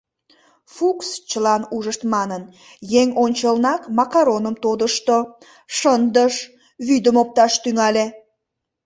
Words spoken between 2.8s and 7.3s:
еҥ ончылнак макароным тодышто, шындыш, вӱдым